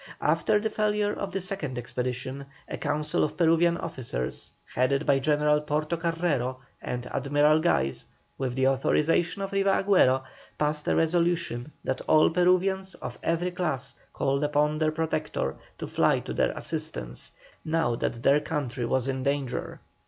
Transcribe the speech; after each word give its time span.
After 0.19 0.59
the 0.59 0.71
failure 0.71 1.13
of 1.13 1.31
the 1.31 1.39
second 1.39 1.77
expedition 1.77 2.47
a 2.67 2.75
council 2.75 3.23
of 3.23 3.37
Peruvian 3.37 3.77
officers, 3.77 4.51
headed 4.73 5.05
by 5.05 5.19
General 5.19 5.61
Porto 5.61 5.95
Carrero 5.95 6.57
and 6.81 7.05
Admiral 7.05 7.59
Guise, 7.59 8.07
with 8.35 8.55
the 8.55 8.67
authorization 8.67 9.43
of 9.43 9.51
Riva 9.51 9.83
Agüero, 9.85 10.23
passed 10.57 10.87
a 10.87 10.95
resolution 10.95 11.71
that 11.83 12.01
all 12.09 12.31
Peruvians 12.31 12.95
of 12.95 13.19
every 13.21 13.51
class 13.51 13.93
called 14.11 14.43
upon 14.43 14.79
their 14.79 14.91
Protector 14.91 15.55
to 15.77 15.85
fly 15.85 16.19
to 16.21 16.33
their 16.33 16.49
assistance, 16.57 17.33
now 17.63 17.95
that 17.95 18.23
their 18.23 18.39
country 18.39 18.87
was 18.87 19.07
in 19.07 19.21
danger. 19.21 19.81